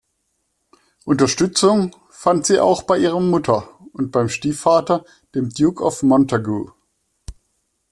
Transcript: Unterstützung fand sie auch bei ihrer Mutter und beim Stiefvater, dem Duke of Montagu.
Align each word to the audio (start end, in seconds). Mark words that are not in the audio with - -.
Unterstützung 1.05 1.95
fand 2.09 2.47
sie 2.47 2.59
auch 2.59 2.81
bei 2.81 2.97
ihrer 2.97 3.19
Mutter 3.19 3.69
und 3.93 4.09
beim 4.11 4.29
Stiefvater, 4.29 5.05
dem 5.35 5.49
Duke 5.51 5.83
of 5.83 6.01
Montagu. 6.01 6.71